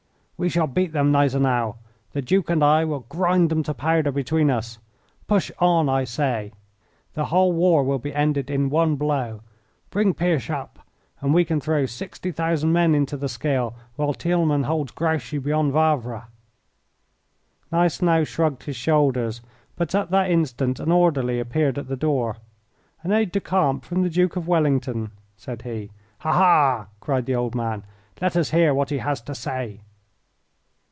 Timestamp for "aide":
23.11-23.31